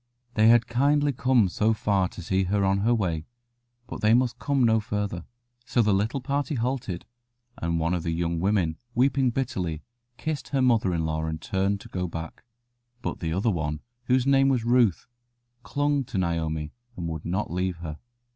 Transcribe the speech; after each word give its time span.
They 0.33 0.47
had 0.47 0.65
kindly 0.65 1.13
come 1.13 1.47
so 1.47 1.75
far 1.75 2.07
to 2.07 2.23
see 2.23 2.45
her 2.45 2.65
on 2.65 2.79
her 2.79 2.93
way, 2.95 3.27
but 3.85 4.01
they 4.01 4.15
must 4.15 4.39
come 4.39 4.63
no 4.63 4.79
farther. 4.79 5.25
So 5.63 5.83
the 5.83 5.93
little 5.93 6.21
party 6.21 6.55
halted, 6.55 7.05
and 7.57 7.77
one 7.79 7.93
of 7.93 8.01
the 8.01 8.09
young 8.09 8.39
women, 8.39 8.77
weeping 8.95 9.29
bitterly, 9.29 9.83
kissed 10.17 10.47
her 10.47 10.61
mother 10.63 10.91
in 10.95 11.05
law 11.05 11.25
and 11.25 11.39
turned 11.39 11.81
to 11.81 11.87
go 11.87 12.07
back. 12.07 12.43
But 13.03 13.19
the 13.19 13.31
other 13.31 13.51
one, 13.51 13.81
whose 14.05 14.25
name 14.25 14.49
was 14.49 14.65
Ruth, 14.65 15.05
clung 15.61 16.03
to 16.05 16.17
Naomi, 16.17 16.73
and 16.97 17.07
would 17.07 17.23
not 17.23 17.51
leave 17.51 17.75
her. 17.77 17.99